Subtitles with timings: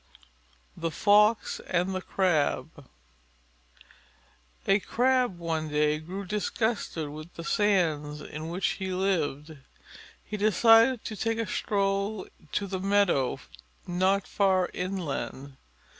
[0.75, 2.87] _THE FOX AND THE CRAB
[4.65, 9.57] A Crab one day grew disgusted with the sands in which he lived.
[10.23, 13.39] He decided to take a stroll to the meadow
[13.85, 15.57] not far inland.